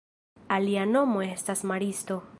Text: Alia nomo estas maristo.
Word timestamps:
Alia 0.55 0.87
nomo 0.95 1.23
estas 1.27 1.63
maristo. 1.73 2.23